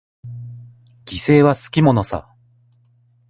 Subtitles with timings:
[1.05, 2.33] 犠牲はつきものさ。